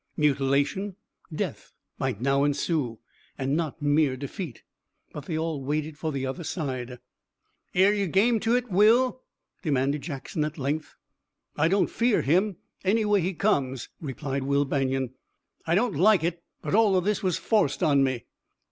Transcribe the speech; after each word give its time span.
Mutilation, 0.17 0.95
death 1.31 1.73
might 1.99 2.19
now 2.19 2.43
ensue, 2.43 2.97
and 3.37 3.55
not 3.55 3.83
mere 3.83 4.17
defeat. 4.17 4.63
But 5.13 5.25
they 5.27 5.37
all 5.37 5.63
waited 5.63 5.95
for 5.95 6.11
the 6.11 6.25
other 6.25 6.43
side. 6.43 6.97
"Air 7.75 7.93
ye 7.93 8.07
game 8.07 8.39
to 8.39 8.55
hit, 8.55 8.71
Will?" 8.71 9.21
demanded 9.61 10.01
Jackson 10.01 10.43
at 10.43 10.57
length. 10.57 10.95
"I 11.55 11.67
don't 11.67 11.85
fear 11.91 12.23
him, 12.23 12.57
anyway 12.83 13.21
he 13.21 13.35
comes," 13.35 13.89
replied 14.01 14.41
Will 14.41 14.65
Banion. 14.65 15.13
"I 15.67 15.75
don't 15.75 15.93
like 15.95 16.23
it, 16.23 16.41
but 16.63 16.73
all 16.73 16.95
of 16.95 17.05
this 17.05 17.21
was 17.21 17.37
forced 17.37 17.83
on 17.83 18.03
me." 18.03 18.25